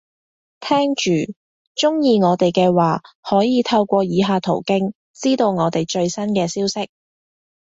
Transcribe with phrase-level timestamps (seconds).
[0.61, 1.31] 聽住，
[1.75, 6.89] 鍾意我哋嘅話，可以透過以下途徑，知道我哋最新嘅消息